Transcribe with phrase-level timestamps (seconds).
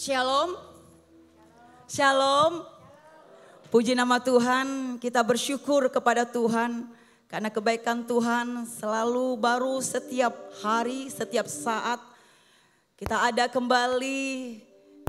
[0.00, 0.56] Shalom.
[1.84, 2.64] Shalom.
[3.68, 6.88] Puji nama Tuhan, kita bersyukur kepada Tuhan
[7.28, 10.32] karena kebaikan Tuhan selalu baru setiap
[10.64, 12.00] hari, setiap saat.
[12.96, 14.24] Kita ada kembali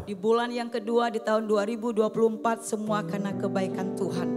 [0.04, 2.12] di bulan yang kedua di tahun 2024
[2.60, 4.30] semua karena kebaikan Tuhan.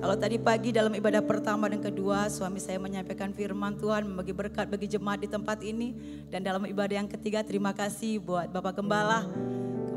[0.00, 4.64] Kalau tadi pagi dalam ibadah pertama dan kedua suami saya menyampaikan firman Tuhan membagi berkat
[4.64, 5.92] bagi jemaat di tempat ini.
[6.32, 9.28] Dan dalam ibadah yang ketiga terima kasih buat Bapak Gembala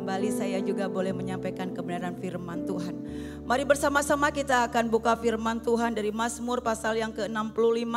[0.08, 2.96] kembali saya juga boleh menyampaikan kebenaran firman Tuhan.
[3.43, 7.92] Mari bersama-sama kita akan buka firman Tuhan dari Mazmur pasal yang ke-65.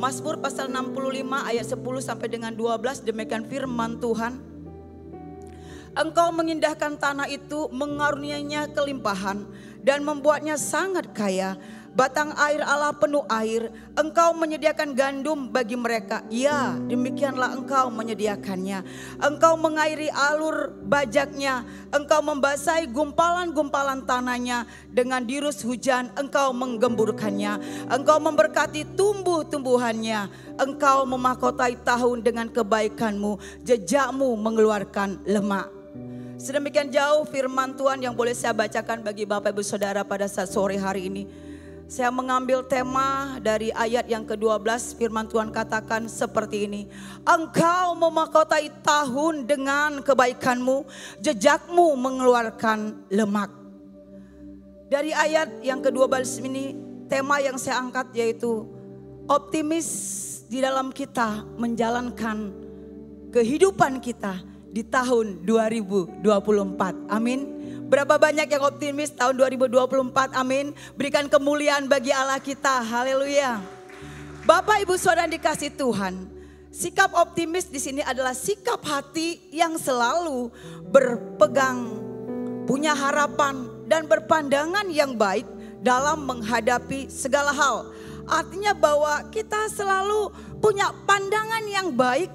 [0.00, 4.40] Mazmur pasal 65 ayat 10 sampai dengan 12 demikian firman Tuhan.
[5.92, 9.44] Engkau mengindahkan tanah itu, mengaruniainya kelimpahan
[9.84, 11.60] dan membuatnya sangat kaya
[11.94, 16.26] batang air Allah penuh air, engkau menyediakan gandum bagi mereka.
[16.28, 18.82] Ya, demikianlah engkau menyediakannya.
[19.22, 21.62] Engkau mengairi alur bajaknya,
[21.94, 27.62] engkau membasahi gumpalan-gumpalan tanahnya dengan dirus hujan, engkau menggemburkannya.
[27.88, 30.28] Engkau memberkati tumbuh-tumbuhannya,
[30.58, 35.70] engkau memahkotai tahun dengan kebaikanmu, jejakmu mengeluarkan lemak.
[36.34, 40.74] Sedemikian jauh firman Tuhan yang boleh saya bacakan bagi Bapak Ibu Saudara pada saat sore
[40.74, 41.53] hari ini.
[41.84, 46.82] Saya mengambil tema dari ayat yang ke-12 firman Tuhan katakan seperti ini.
[47.28, 50.88] Engkau memahkotai tahun dengan kebaikanmu,
[51.20, 53.52] jejakmu mengeluarkan lemak.
[54.88, 56.72] Dari ayat yang ke-12 ini
[57.04, 58.64] tema yang saya angkat yaitu
[59.28, 59.88] optimis
[60.48, 62.52] di dalam kita menjalankan
[63.28, 64.40] kehidupan kita
[64.72, 67.12] di tahun 2024.
[67.12, 67.63] Amin.
[67.94, 70.74] Berapa banyak yang optimis tahun 2024, amin.
[70.98, 73.62] Berikan kemuliaan bagi Allah kita, haleluya.
[74.42, 76.26] Bapak Ibu Saudara dikasih Tuhan,
[76.74, 80.50] sikap optimis di sini adalah sikap hati yang selalu
[80.90, 81.94] berpegang,
[82.66, 85.46] punya harapan dan berpandangan yang baik
[85.78, 87.94] dalam menghadapi segala hal.
[88.26, 92.26] Artinya bahwa kita selalu punya pandangan yang baik,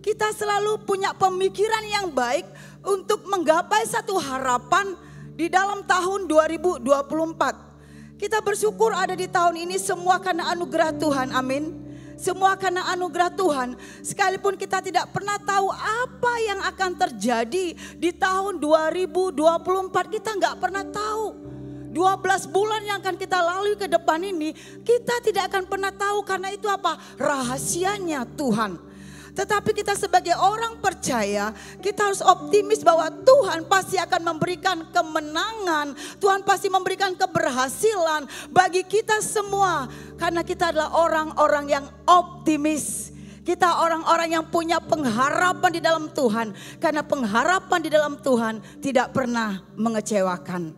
[0.00, 2.48] kita selalu punya pemikiran yang baik
[2.82, 4.94] untuk menggapai satu harapan
[5.32, 8.18] di dalam tahun 2024.
[8.22, 11.34] Kita bersyukur ada di tahun ini semua karena anugerah Tuhan.
[11.34, 11.82] Amin.
[12.14, 13.74] Semua karena anugerah Tuhan.
[13.98, 20.14] Sekalipun kita tidak pernah tahu apa yang akan terjadi di tahun 2024.
[20.14, 21.50] Kita nggak pernah tahu.
[21.92, 24.54] 12 bulan yang akan kita lalui ke depan ini.
[24.86, 26.96] Kita tidak akan pernah tahu karena itu apa?
[27.18, 28.91] Rahasianya Tuhan.
[29.32, 36.44] Tetapi kita sebagai orang percaya, kita harus optimis bahwa Tuhan pasti akan memberikan kemenangan, Tuhan
[36.44, 39.88] pasti memberikan keberhasilan bagi kita semua
[40.20, 43.08] karena kita adalah orang-orang yang optimis.
[43.42, 49.64] Kita orang-orang yang punya pengharapan di dalam Tuhan karena pengharapan di dalam Tuhan tidak pernah
[49.74, 50.70] mengecewakan.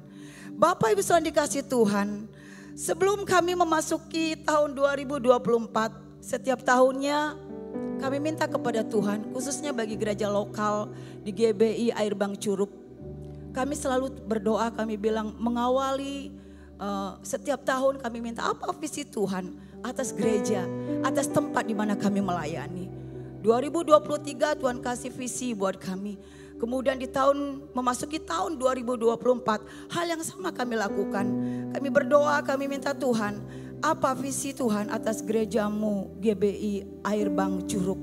[0.55, 2.31] Bapak Ibu Saudara dikasih Tuhan,
[2.79, 7.37] sebelum kami memasuki tahun 2024, setiap tahunnya
[8.05, 10.93] kami minta kepada Tuhan, khususnya bagi gereja lokal
[11.25, 12.69] di GBI Air Bang Curug.
[13.57, 16.29] Kami selalu berdoa, kami bilang mengawali
[16.77, 20.69] uh, setiap tahun kami minta apa visi Tuhan atas gereja,
[21.01, 22.93] atas tempat di mana kami melayani.
[23.41, 26.21] 2023 Tuhan kasih visi buat kami.
[26.61, 29.17] Kemudian di tahun memasuki tahun 2024
[29.97, 31.25] hal yang sama kami lakukan.
[31.73, 33.41] Kami berdoa, kami minta Tuhan
[33.85, 38.01] apa visi Tuhan atas gerejamu GBI Air Bang Curug.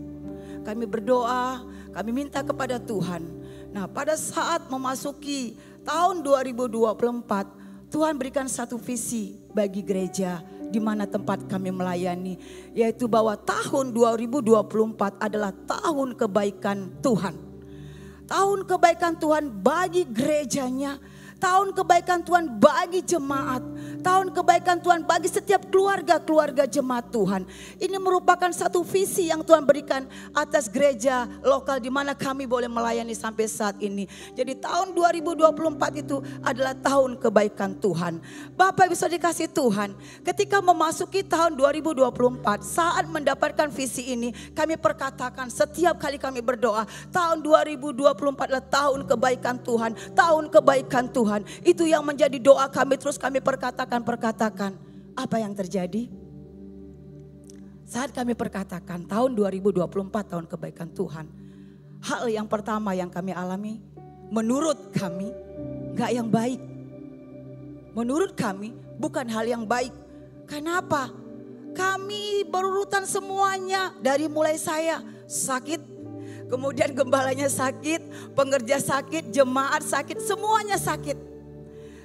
[0.62, 3.26] Kami berdoa, kami minta kepada Tuhan.
[3.74, 11.50] Nah pada saat memasuki tahun 2024, Tuhan berikan satu visi bagi gereja di mana tempat
[11.50, 12.38] kami melayani.
[12.78, 17.34] Yaitu bahwa tahun 2024 adalah tahun kebaikan Tuhan.
[18.30, 21.02] Tahun kebaikan Tuhan bagi gerejanya,
[21.42, 23.66] tahun kebaikan Tuhan bagi jemaat,
[24.02, 27.46] tahun kebaikan Tuhan bagi setiap keluarga-keluarga jemaat Tuhan.
[27.78, 33.14] Ini merupakan satu visi yang Tuhan berikan atas gereja lokal di mana kami boleh melayani
[33.14, 34.10] sampai saat ini.
[34.34, 38.18] Jadi tahun 2024 itu adalah tahun kebaikan Tuhan.
[38.58, 39.94] Bapak bisa dikasih Tuhan,
[40.26, 47.46] ketika memasuki tahun 2024 saat mendapatkan visi ini, kami perkatakan setiap kali kami berdoa, tahun
[47.46, 51.42] 2024 adalah tahun kebaikan Tuhan, tahun kebaikan Tuhan.
[51.62, 54.72] Itu yang menjadi doa kami terus kami perkatakan perkatakan-perkatakan,
[55.20, 56.08] apa yang terjadi?
[57.84, 61.28] Saat kami perkatakan tahun 2024 tahun kebaikan Tuhan.
[62.00, 63.84] Hal yang pertama yang kami alami,
[64.32, 65.36] menurut kami
[66.00, 66.64] gak yang baik.
[67.92, 69.92] Menurut kami bukan hal yang baik.
[70.48, 71.12] Kenapa?
[71.76, 75.84] Kami berurutan semuanya dari mulai saya sakit,
[76.48, 81.31] Kemudian gembalanya sakit, pengerja sakit, jemaat sakit, semuanya sakit.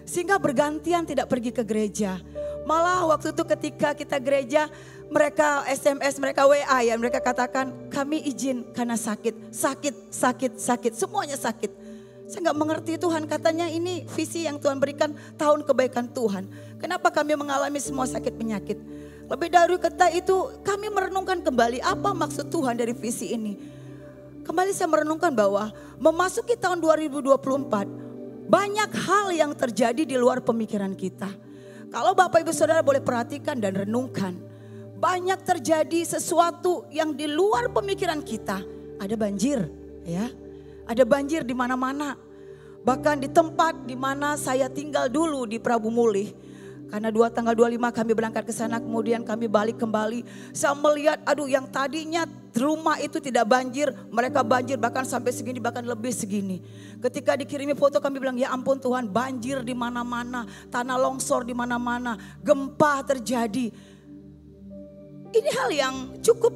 [0.06, 2.22] Sehingga bergantian tidak pergi ke gereja.
[2.66, 4.70] Malah waktu itu ketika kita gereja,
[5.06, 11.38] mereka SMS, mereka WA ya, mereka katakan kami izin karena sakit, sakit, sakit, sakit, semuanya
[11.38, 11.70] sakit.
[12.26, 16.50] Saya nggak mengerti Tuhan katanya ini visi yang Tuhan berikan tahun kebaikan Tuhan.
[16.82, 18.78] Kenapa kami mengalami semua sakit penyakit?
[19.30, 23.54] Lebih dari kata itu kami merenungkan kembali apa maksud Tuhan dari visi ini.
[24.42, 28.05] Kembali saya merenungkan bahwa memasuki tahun 2024
[28.46, 31.26] banyak hal yang terjadi di luar pemikiran kita.
[31.90, 34.38] Kalau Bapak Ibu Saudara boleh perhatikan dan renungkan.
[34.96, 38.64] Banyak terjadi sesuatu yang di luar pemikiran kita.
[38.96, 39.60] Ada banjir
[40.06, 40.30] ya.
[40.86, 42.16] Ada banjir di mana-mana.
[42.86, 46.30] Bahkan di tempat di mana saya tinggal dulu di Prabu Mulih
[46.86, 50.22] karena dua tanggal 25 kami berangkat ke sana kemudian kami balik kembali.
[50.54, 52.22] Saya melihat aduh yang tadinya
[52.58, 53.92] rumah itu tidak banjir.
[54.10, 56.60] Mereka banjir bahkan sampai segini bahkan lebih segini.
[57.00, 60.48] Ketika dikirimi foto kami bilang ya ampun Tuhan banjir di mana-mana.
[60.68, 62.16] Tanah longsor di mana-mana.
[62.40, 63.72] Gempa terjadi.
[65.36, 65.94] Ini hal yang
[66.24, 66.52] cukup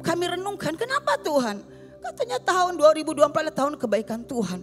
[0.00, 0.74] kami renungkan.
[0.74, 1.62] Kenapa Tuhan?
[2.02, 4.60] Katanya tahun 2024 adalah tahun kebaikan Tuhan.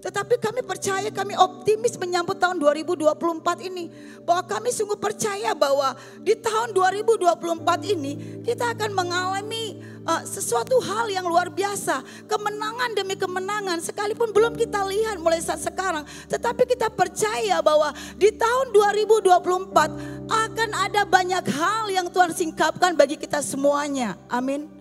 [0.00, 3.92] Tetapi kami percaya, kami optimis menyambut tahun 2024 ini.
[4.24, 5.92] Bahwa kami sungguh percaya bahwa
[6.24, 12.00] di tahun 2024 ini kita akan mengalami uh, sesuatu hal yang luar biasa.
[12.24, 16.06] Kemenangan demi kemenangan sekalipun belum kita lihat mulai saat sekarang.
[16.30, 23.20] Tetapi kita percaya bahwa di tahun 2024 akan ada banyak hal yang Tuhan singkapkan bagi
[23.20, 24.16] kita semuanya.
[24.30, 24.79] Amin.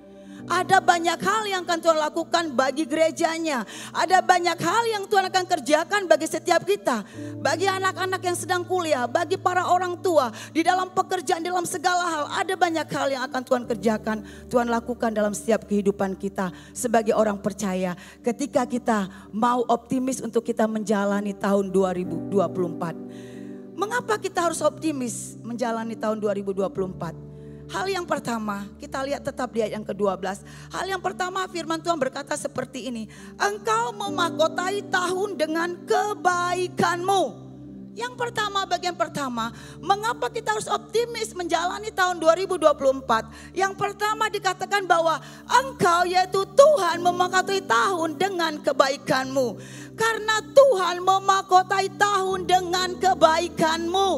[0.50, 3.70] Ada banyak hal yang akan Tuhan lakukan bagi gerejanya.
[3.94, 7.06] Ada banyak hal yang Tuhan akan kerjakan bagi setiap kita.
[7.38, 12.26] Bagi anak-anak yang sedang kuliah, bagi para orang tua, di dalam pekerjaan, dalam segala hal.
[12.42, 17.38] Ada banyak hal yang akan Tuhan kerjakan, Tuhan lakukan dalam setiap kehidupan kita sebagai orang
[17.38, 17.94] percaya.
[18.26, 23.78] Ketika kita mau optimis untuk kita menjalani tahun 2024.
[23.78, 27.29] Mengapa kita harus optimis menjalani tahun 2024?
[27.70, 30.42] Hal yang pertama, kita lihat tetap di ayat yang ke-12.
[30.74, 33.06] Hal yang pertama firman Tuhan berkata seperti ini.
[33.38, 37.50] Engkau memakotai tahun dengan kebaikanmu.
[37.94, 43.54] Yang pertama, bagian pertama, mengapa kita harus optimis menjalani tahun 2024?
[43.54, 49.48] Yang pertama dikatakan bahwa engkau yaitu Tuhan memakotai tahun dengan kebaikanmu.
[49.94, 54.10] Karena Tuhan memakotai tahun dengan kebaikanmu.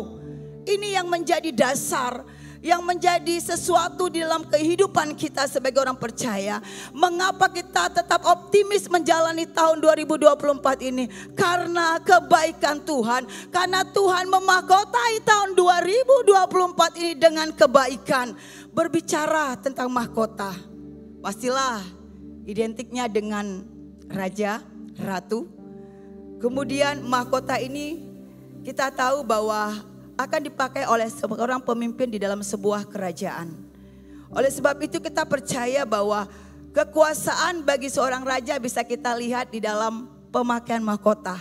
[0.71, 2.24] Ini yang menjadi dasar
[2.62, 6.62] yang menjadi sesuatu di dalam kehidupan kita sebagai orang percaya.
[6.94, 11.10] Mengapa kita tetap optimis menjalani tahun 2024 ini?
[11.34, 13.25] Karena kebaikan Tuhan.
[13.50, 18.38] Karena Tuhan memahkotai tahun 2024 ini dengan kebaikan.
[18.72, 20.54] Berbicara tentang mahkota.
[21.19, 21.81] Pastilah
[22.46, 23.66] identiknya dengan
[24.06, 24.62] raja,
[25.02, 25.50] ratu.
[26.38, 28.06] Kemudian mahkota ini
[28.62, 33.54] kita tahu bahwa akan dipakai oleh seorang pemimpin di dalam sebuah kerajaan.
[34.31, 36.28] Oleh sebab itu kita percaya bahwa
[36.72, 41.36] kekuasaan bagi seorang raja bisa kita lihat di dalam pemakaian mahkota.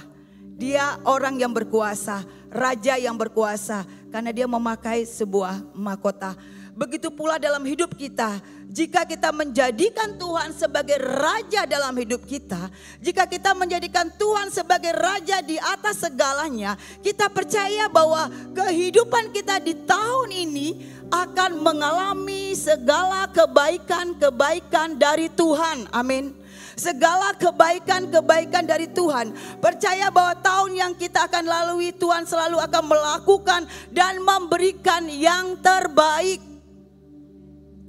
[0.60, 6.36] Dia orang yang berkuasa, raja yang berkuasa karena dia memakai sebuah mahkota.
[6.80, 8.40] Begitu pula dalam hidup kita,
[8.72, 12.72] jika kita menjadikan Tuhan sebagai raja dalam hidup kita,
[13.04, 19.76] jika kita menjadikan Tuhan sebagai raja di atas segalanya, kita percaya bahwa kehidupan kita di
[19.84, 20.68] tahun ini
[21.12, 25.84] akan mengalami segala kebaikan-kebaikan dari Tuhan.
[25.92, 26.32] Amin
[26.80, 29.36] segala kebaikan-kebaikan dari Tuhan.
[29.60, 36.49] Percaya bahwa tahun yang kita akan lalui Tuhan selalu akan melakukan dan memberikan yang terbaik.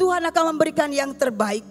[0.01, 1.61] Tuhan akan memberikan yang terbaik.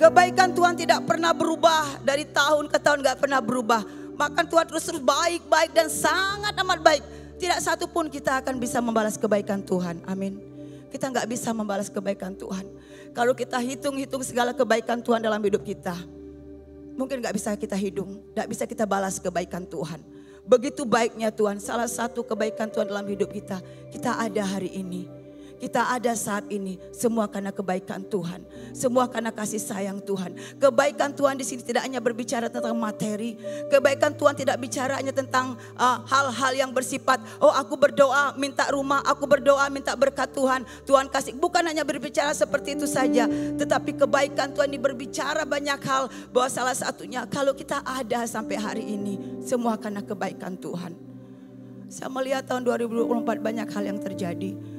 [0.00, 3.84] Kebaikan Tuhan tidak pernah berubah dari tahun ke tahun gak pernah berubah.
[4.16, 7.04] Maka Tuhan terus terus baik, baik dan sangat amat baik.
[7.36, 10.00] Tidak satu pun kita akan bisa membalas kebaikan Tuhan.
[10.08, 10.40] Amin.
[10.88, 12.64] Kita nggak bisa membalas kebaikan Tuhan.
[13.12, 15.92] Kalau kita hitung-hitung segala kebaikan Tuhan dalam hidup kita.
[16.96, 20.00] Mungkin nggak bisa kita hitung, nggak bisa kita balas kebaikan Tuhan.
[20.48, 23.60] Begitu baiknya Tuhan, salah satu kebaikan Tuhan dalam hidup kita,
[23.92, 25.15] kita ada hari ini
[25.56, 28.44] kita ada saat ini semua karena kebaikan Tuhan,
[28.76, 30.36] semua karena kasih sayang Tuhan.
[30.60, 33.40] Kebaikan Tuhan di sini tidak hanya berbicara tentang materi,
[33.72, 38.68] kebaikan Tuhan tidak bicara hanya tentang uh, hal-hal uh, yang bersifat oh aku berdoa minta
[38.68, 41.34] rumah, aku berdoa minta berkat Tuhan, Tuhan kasih.
[41.36, 43.24] Bukan hanya berbicara seperti itu saja,
[43.56, 48.84] tetapi kebaikan Tuhan ini berbicara banyak hal bahwa salah satunya kalau kita ada sampai hari
[48.84, 50.92] ini semua karena kebaikan Tuhan.
[51.86, 54.75] Saya melihat tahun 2024 banyak hal yang terjadi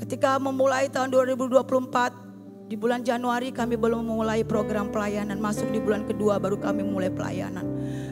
[0.00, 2.24] Ketika memulai tahun 2024,
[2.64, 7.12] Di bulan Januari kami belum memulai program pelayanan, masuk di bulan kedua baru kami mulai
[7.12, 7.60] pelayanan.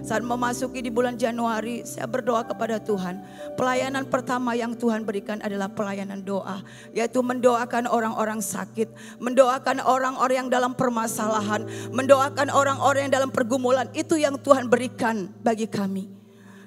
[0.04, 3.24] Saat memasuki di bulan Januari, saya berdoa kepada Tuhan.
[3.56, 6.60] Pelayanan pertama yang Tuhan berikan adalah pelayanan doa,
[6.92, 8.92] yaitu mendoakan orang-orang sakit,
[9.24, 13.88] mendoakan orang-orang yang dalam permasalahan, mendoakan orang-orang yang dalam pergumulan.
[13.96, 16.12] Itu yang Tuhan berikan bagi kami.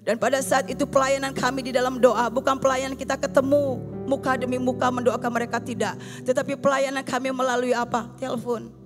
[0.01, 4.61] Dan pada saat itu pelayanan kami di dalam doa bukan pelayanan kita ketemu muka demi
[4.61, 5.99] muka mendoakan mereka tidak.
[6.23, 8.09] Tetapi pelayanan kami melalui apa?
[8.17, 8.85] Telepon.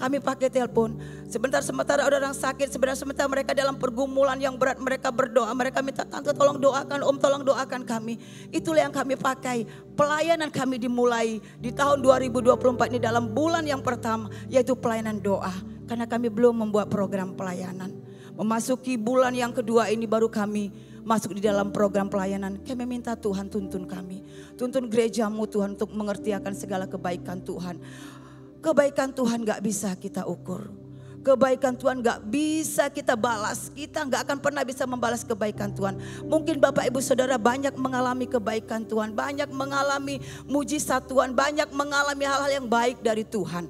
[0.00, 0.96] Kami pakai telepon.
[1.28, 5.84] Sebentar sementara ada orang sakit, sebentar sementara mereka dalam pergumulan yang berat, mereka berdoa, mereka
[5.84, 8.16] minta tante tolong doakan, om tolong doakan kami.
[8.48, 9.68] Itulah yang kami pakai.
[10.00, 15.52] Pelayanan kami dimulai di tahun 2024 ini dalam bulan yang pertama, yaitu pelayanan doa.
[15.84, 17.92] Karena kami belum membuat program pelayanan.
[18.40, 22.60] Memasuki bulan yang kedua ini baru kami masuk di dalam program pelayanan.
[22.62, 24.22] Kami minta Tuhan tuntun kami.
[24.56, 27.76] Tuntun gerejamu Tuhan untuk mengerti akan segala kebaikan Tuhan.
[28.60, 30.68] Kebaikan Tuhan gak bisa kita ukur.
[31.20, 33.72] Kebaikan Tuhan gak bisa kita balas.
[33.72, 35.96] Kita gak akan pernah bisa membalas kebaikan Tuhan.
[36.24, 39.12] Mungkin Bapak Ibu Saudara banyak mengalami kebaikan Tuhan.
[39.16, 41.36] Banyak mengalami mujizat Tuhan.
[41.36, 43.68] Banyak mengalami hal-hal yang baik dari Tuhan.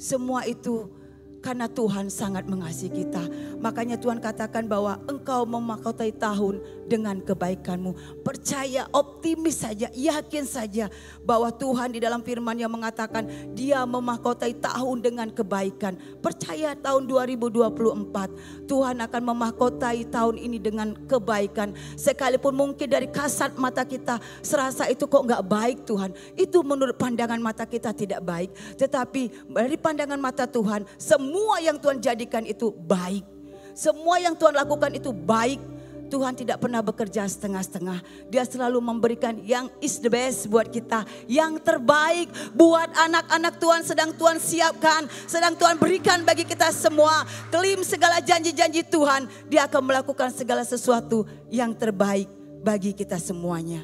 [0.00, 1.01] Semua itu
[1.42, 3.26] karena Tuhan sangat mengasihi kita.
[3.58, 8.22] Makanya Tuhan katakan bahwa engkau memakotai tahun dengan kebaikanmu.
[8.22, 10.86] Percaya, optimis saja, yakin saja
[11.26, 15.98] bahwa Tuhan di dalam firman yang mengatakan dia memakotai tahun dengan kebaikan.
[16.22, 21.74] Percaya tahun 2024 Tuhan akan memakotai tahun ini dengan kebaikan.
[21.98, 26.14] Sekalipun mungkin dari kasat mata kita serasa itu kok nggak baik Tuhan.
[26.38, 28.54] Itu menurut pandangan mata kita tidak baik.
[28.78, 33.24] Tetapi dari pandangan mata Tuhan semua semua yang Tuhan jadikan itu baik.
[33.72, 35.64] Semua yang Tuhan lakukan itu baik.
[36.12, 38.04] Tuhan tidak pernah bekerja setengah-setengah.
[38.28, 41.08] Dia selalu memberikan yang is the best buat kita.
[41.24, 45.08] Yang terbaik buat anak-anak Tuhan sedang Tuhan siapkan.
[45.24, 47.24] Sedang Tuhan berikan bagi kita semua.
[47.48, 49.24] Kelim segala janji-janji Tuhan.
[49.48, 52.28] Dia akan melakukan segala sesuatu yang terbaik
[52.60, 53.80] bagi kita semuanya.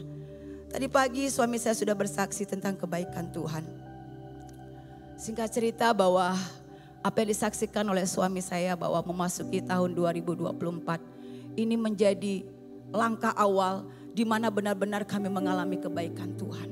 [0.68, 3.64] Tadi pagi suami saya sudah bersaksi tentang kebaikan Tuhan.
[5.16, 6.36] Singkat cerita bahwa
[7.08, 12.44] apa yang disaksikan oleh suami saya bahwa memasuki tahun 2024 ini menjadi
[12.92, 16.68] langkah awal di mana benar-benar kami mengalami kebaikan Tuhan.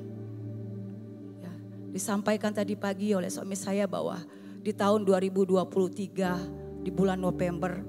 [1.40, 1.52] Ya,
[1.88, 4.20] disampaikan tadi pagi oleh suami saya bahwa
[4.60, 7.80] di tahun 2023 di bulan November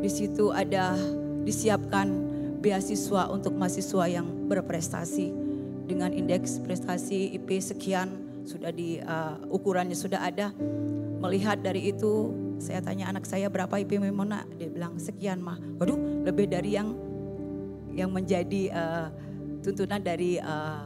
[0.00, 0.96] di situ ada
[1.44, 2.08] disiapkan
[2.64, 5.28] beasiswa untuk mahasiswa yang berprestasi
[5.84, 10.50] dengan indeks prestasi IP sekian sudah di uh, ukurannya sudah ada
[11.22, 14.42] Melihat dari itu, saya tanya anak saya berapa IP Memona?
[14.58, 15.54] Dia bilang sekian mah.
[15.78, 16.98] Waduh, lebih dari yang
[17.94, 19.06] yang menjadi uh,
[19.62, 20.82] tuntunan dari uh,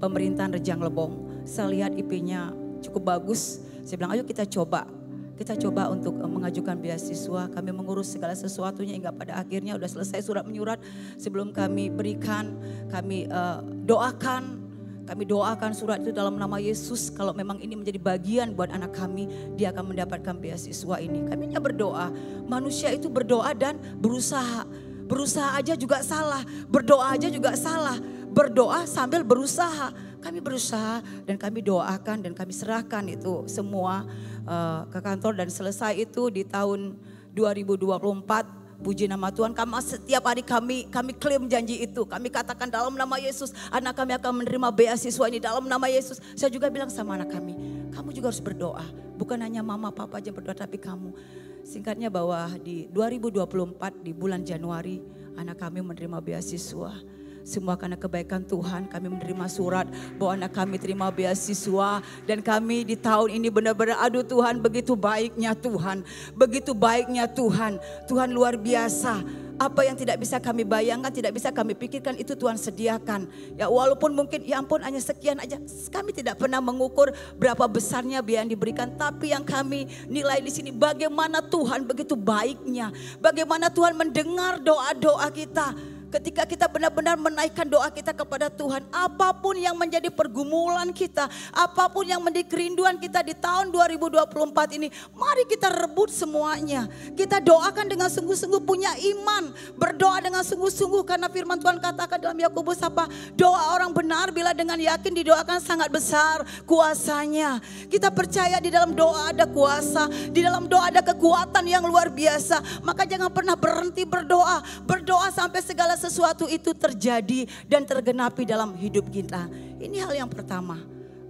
[0.00, 1.44] pemerintahan Rejang Lebong.
[1.44, 2.48] Saya lihat IP-nya
[2.80, 3.60] cukup bagus.
[3.84, 4.88] Saya bilang, ayo kita coba.
[5.36, 7.52] Kita coba untuk mengajukan beasiswa.
[7.52, 10.80] Kami mengurus segala sesuatunya hingga pada akhirnya udah selesai surat menyurat.
[11.20, 12.56] Sebelum kami berikan,
[12.88, 14.61] kami uh, doakan
[15.02, 17.10] kami doakan surat itu dalam nama Yesus.
[17.10, 19.26] Kalau memang ini menjadi bagian buat anak kami,
[19.58, 21.26] dia akan mendapatkan beasiswa ini.
[21.26, 22.14] Kami hanya berdoa.
[22.46, 24.62] Manusia itu berdoa dan berusaha.
[25.10, 26.46] Berusaha aja juga salah.
[26.70, 27.98] Berdoa aja juga salah.
[28.30, 29.90] Berdoa sambil berusaha.
[30.22, 34.06] Kami berusaha dan kami doakan dan kami serahkan itu semua
[34.46, 36.94] uh, ke kantor dan selesai itu di tahun
[37.34, 42.02] 2024 Puji nama Tuhan, kami setiap hari kami kami klaim janji itu.
[42.02, 46.18] Kami katakan dalam nama Yesus, anak kami akan menerima beasiswa ini dalam nama Yesus.
[46.34, 47.54] Saya juga bilang sama anak kami,
[47.94, 48.82] kamu juga harus berdoa.
[49.14, 51.14] Bukan hanya mama papa aja berdoa tapi kamu.
[51.62, 54.98] Singkatnya bahwa di 2024 di bulan Januari
[55.38, 61.10] anak kami menerima beasiswa semua karena kebaikan Tuhan kami menerima surat bahwa anak kami terima
[61.10, 66.06] beasiswa dan kami di tahun ini benar-benar aduh Tuhan begitu baiknya Tuhan.
[66.34, 67.78] Begitu baiknya Tuhan.
[68.06, 69.22] Tuhan luar biasa
[69.62, 73.30] apa yang tidak bisa kami bayangkan, tidak bisa kami pikirkan itu Tuhan sediakan.
[73.54, 75.60] Ya walaupun mungkin ya ampun hanya sekian aja,
[75.94, 80.74] kami tidak pernah mengukur berapa besarnya biaya yang diberikan, tapi yang kami nilai di sini
[80.74, 82.90] bagaimana Tuhan begitu baiknya,
[83.22, 85.91] bagaimana Tuhan mendengar doa-doa kita.
[86.12, 91.24] Ketika kita benar-benar menaikkan doa kita kepada Tuhan, apa pun yang menjadi pergumulan kita,
[91.56, 96.84] apa pun yang menjadi kerinduan kita di tahun 2024 ini, mari kita rebut semuanya.
[97.16, 102.84] Kita doakan dengan sungguh-sungguh punya iman, berdoa dengan sungguh-sungguh karena firman Tuhan katakan dalam Yakobus
[102.84, 103.08] apa?
[103.32, 107.56] Doa orang benar bila dengan yakin didoakan sangat besar kuasanya.
[107.88, 112.84] Kita percaya di dalam doa ada kuasa, di dalam doa ada kekuatan yang luar biasa.
[112.84, 119.06] Maka jangan pernah berhenti berdoa, berdoa sampai segala sesuatu itu terjadi dan tergenapi dalam hidup
[119.06, 119.46] kita.
[119.78, 120.82] Ini hal yang pertama.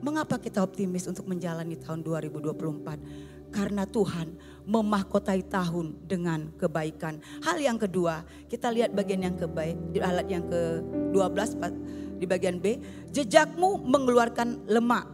[0.02, 3.52] Mengapa kita optimis untuk menjalani tahun 2024?
[3.52, 4.32] Karena Tuhan
[4.64, 7.20] memahkotai tahun dengan kebaikan.
[7.44, 11.52] Hal yang kedua, kita lihat bagian yang kebaik alat yang ke-12
[12.16, 12.80] di bagian B,
[13.12, 15.04] jejakmu mengeluarkan lemak.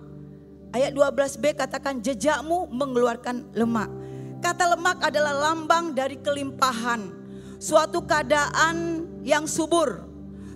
[0.70, 3.90] Ayat 12b katakan jejakmu mengeluarkan lemak.
[4.38, 7.17] Kata lemak adalah lambang dari kelimpahan.
[7.58, 10.06] Suatu keadaan yang subur.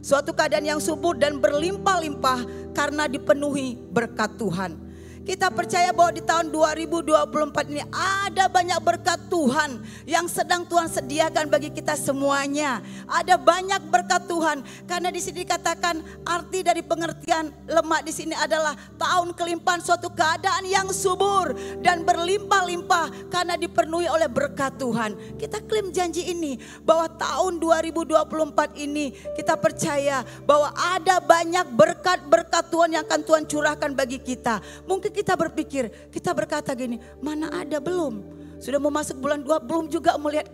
[0.03, 4.79] Suatu keadaan yang subur dan berlimpah-limpah karena dipenuhi berkat Tuhan.
[5.23, 11.47] Kita percaya bahwa di tahun 2024 ini ada banyak berkat Tuhan yang sedang Tuhan sediakan
[11.47, 12.83] bagi kita semuanya.
[13.07, 18.75] Ada banyak berkat Tuhan karena di sini dikatakan arti dari pengertian lemak di sini adalah
[18.99, 21.55] tahun kelimpahan suatu keadaan yang subur
[21.87, 25.39] dan berlimpah-limpah karena dipenuhi oleh berkat Tuhan.
[25.39, 32.91] Kita klaim janji ini bahwa tahun 2024 ini kita percaya bahwa ada banyak berkat-berkat Tuhan
[32.99, 34.59] yang akan Tuhan curahkan bagi kita.
[34.91, 38.25] Mungkin kita berpikir, kita berkata gini, mana ada belum?
[38.59, 40.49] Sudah mau masuk bulan dua belum juga melihat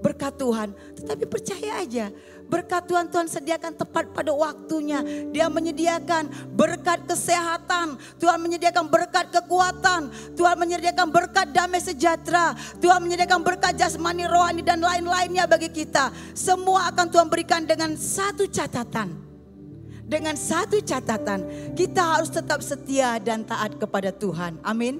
[0.00, 0.72] berkat Tuhan.
[0.96, 2.08] Tetapi percaya aja,
[2.48, 5.04] berkat Tuhan Tuhan sediakan tepat pada waktunya.
[5.30, 13.44] Dia menyediakan berkat kesehatan, Tuhan menyediakan berkat kekuatan, Tuhan menyediakan berkat damai sejahtera, Tuhan menyediakan
[13.44, 16.10] berkat jasmani, rohani dan lain-lainnya bagi kita.
[16.32, 19.29] Semua akan Tuhan berikan dengan satu catatan
[20.10, 21.46] dengan satu catatan,
[21.78, 24.58] kita harus tetap setia dan taat kepada Tuhan.
[24.66, 24.98] Amin.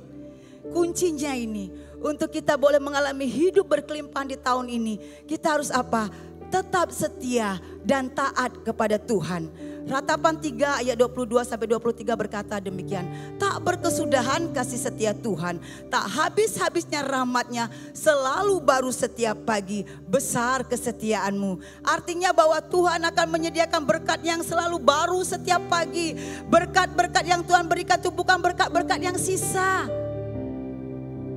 [0.71, 1.67] Kuncinya ini
[1.99, 6.07] untuk kita boleh mengalami hidup berkelimpahan di tahun ini, kita harus apa?
[6.47, 9.51] Tetap setia dan taat kepada Tuhan.
[9.89, 13.07] Ratapan 3 ayat 22 sampai 23 berkata demikian.
[13.41, 21.85] Tak berkesudahan kasih setia Tuhan, tak habis-habisnya rahmatnya, selalu baru setiap pagi, besar kesetiaanmu.
[21.85, 26.17] Artinya bahwa Tuhan akan menyediakan berkat yang selalu baru setiap pagi.
[26.49, 29.85] Berkat-berkat yang Tuhan berikan itu bukan berkat-berkat yang sisa.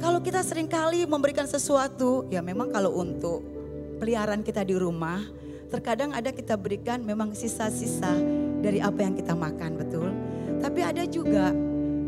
[0.04, 3.40] Kalau kita sering kali memberikan sesuatu, ya memang kalau untuk
[4.04, 5.24] peliharaan kita di rumah,
[5.74, 8.14] Terkadang ada kita berikan memang sisa-sisa
[8.62, 10.14] dari apa yang kita makan, betul.
[10.62, 11.50] Tapi ada juga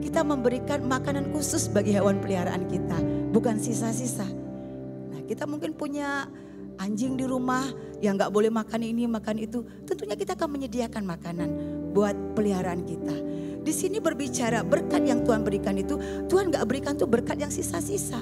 [0.05, 3.01] kita memberikan makanan khusus bagi hewan peliharaan kita,
[3.33, 4.29] bukan sisa-sisa.
[5.09, 6.29] Nah, kita mungkin punya
[6.77, 7.65] anjing di rumah
[8.05, 11.49] yang nggak boleh makan ini makan itu, tentunya kita akan menyediakan makanan
[11.89, 13.17] buat peliharaan kita.
[13.65, 15.97] Di sini berbicara berkat yang Tuhan berikan itu,
[16.29, 18.21] Tuhan nggak berikan tuh berkat yang sisa-sisa.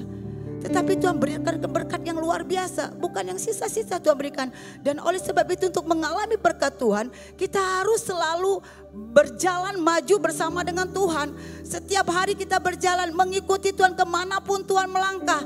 [0.64, 2.96] Tetapi Tuhan berikan berkat yang luar biasa.
[2.96, 4.48] Bukan yang sisa-sisa Tuhan berikan.
[4.80, 7.12] Dan oleh sebab itu untuk mengalami berkat Tuhan.
[7.36, 8.64] Kita harus selalu
[9.12, 11.36] berjalan maju bersama dengan Tuhan.
[11.68, 15.44] Setiap hari kita berjalan mengikuti Tuhan ke mana pun Tuhan melangkah.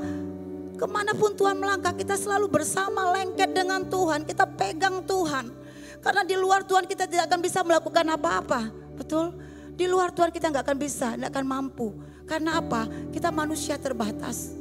[0.79, 4.23] Ke mana pun Tuhan melangkah kita selalu bersama lengket dengan Tuhan.
[4.23, 5.51] Kita pegang Tuhan.
[5.99, 8.71] Karena di luar Tuhan kita tidak akan bisa melakukan apa-apa.
[8.95, 9.35] Betul?
[9.75, 11.91] Di luar Tuhan kita nggak akan bisa, nggak akan mampu.
[12.23, 12.87] Karena apa?
[13.11, 14.58] Kita manusia terbatas.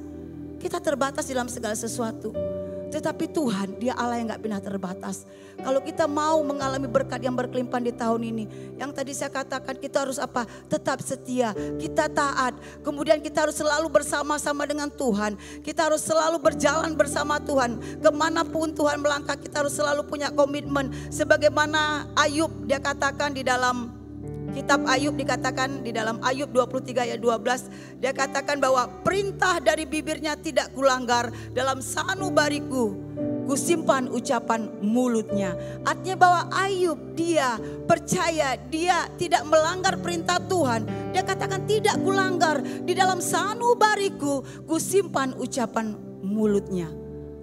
[0.59, 2.35] Kita terbatas dalam segala sesuatu.
[2.89, 5.29] Tetapi Tuhan, dia Allah yang gak pernah terbatas.
[5.61, 8.45] Kalau kita mau mengalami berkat yang berkelimpahan di tahun ini.
[8.81, 10.49] Yang tadi saya katakan kita harus apa?
[10.73, 12.57] Tetap setia, kita taat.
[12.81, 15.37] Kemudian kita harus selalu bersama-sama dengan Tuhan.
[15.61, 18.01] Kita harus selalu berjalan bersama Tuhan.
[18.01, 20.89] Ke mana pun Tuhan melangkah kita harus selalu punya komitmen.
[21.13, 23.98] Sebagaimana Ayub dia katakan di dalam
[24.53, 30.35] Kitab Ayub dikatakan di dalam Ayub 23 ayat 12 dia katakan bahwa perintah dari bibirnya
[30.41, 32.97] tidak kulanggar dalam sanubariku
[33.49, 35.57] kusimpan ucapan mulutnya.
[35.85, 37.57] Artinya bahwa Ayub dia
[37.89, 40.85] percaya dia tidak melanggar perintah Tuhan.
[41.17, 46.93] Dia katakan tidak kulanggar di dalam sanubariku kusimpan ucapan mulutnya.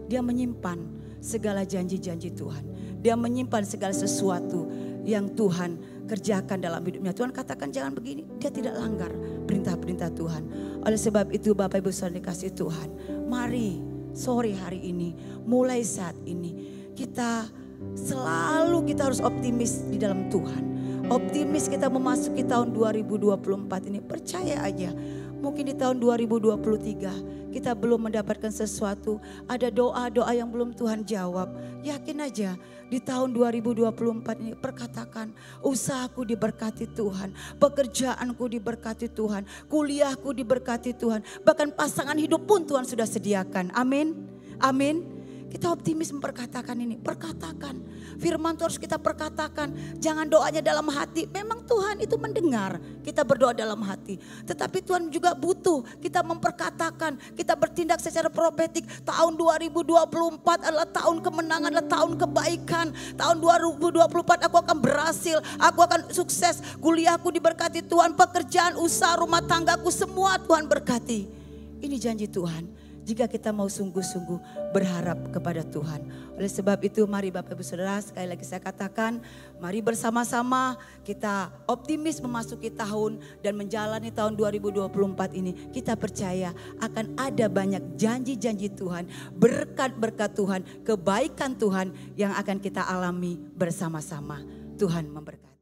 [0.06, 0.78] Dia menyimpan
[1.18, 2.62] segala janji-janji Tuhan.
[3.02, 4.70] Dia menyimpan segala sesuatu
[5.06, 7.12] yang Tuhan kerjakan dalam hidupnya.
[7.12, 9.12] Tuhan katakan jangan begini, dia tidak langgar
[9.46, 10.44] perintah-perintah Tuhan.
[10.86, 12.90] Oleh sebab itu Bapak Ibu Saudara dikasih Tuhan,
[13.26, 13.82] mari
[14.16, 15.14] sore hari ini,
[15.44, 17.50] mulai saat ini kita
[17.94, 20.64] selalu kita harus optimis di dalam Tuhan.
[21.06, 24.90] Optimis kita memasuki tahun 2024 ini, percaya aja.
[25.36, 31.54] Mungkin di tahun 2023 kita belum mendapatkan sesuatu, ada doa-doa yang belum Tuhan jawab.
[31.86, 32.58] Yakin aja
[32.90, 41.72] di tahun 2024 ini perkatakan usahaku diberkati Tuhan, pekerjaanku diberkati Tuhan, kuliahku diberkati Tuhan, bahkan
[41.74, 43.74] pasangan hidup pun Tuhan sudah sediakan.
[43.74, 44.14] Amin.
[44.60, 45.15] Amin.
[45.56, 47.00] Kita optimis memperkatakan ini.
[47.00, 47.80] Perkatakan.
[48.20, 49.72] Firman itu harus kita perkatakan.
[50.04, 51.32] Jangan doanya dalam hati.
[51.32, 52.76] Memang Tuhan itu mendengar.
[53.00, 54.20] Kita berdoa dalam hati.
[54.20, 57.16] Tetapi Tuhan juga butuh kita memperkatakan.
[57.40, 58.84] Kita bertindak secara profetik.
[59.08, 62.86] Tahun 2024 adalah tahun kemenangan, adalah tahun kebaikan.
[63.16, 65.40] Tahun 2024 aku akan berhasil.
[65.56, 66.60] Aku akan sukses.
[66.84, 68.12] Kuliahku diberkati Tuhan.
[68.12, 71.32] Pekerjaan, usaha, rumah tanggaku semua Tuhan berkati.
[71.80, 76.10] Ini janji Tuhan jika kita mau sungguh-sungguh berharap kepada Tuhan.
[76.36, 79.22] Oleh sebab itu mari Bapak Ibu Saudara sekali lagi saya katakan
[79.62, 85.70] mari bersama-sama kita optimis memasuki tahun dan menjalani tahun 2024 ini.
[85.70, 89.06] Kita percaya akan ada banyak janji-janji Tuhan,
[89.38, 94.42] berkat-berkat Tuhan, kebaikan Tuhan yang akan kita alami bersama-sama.
[94.76, 95.55] Tuhan memberkati.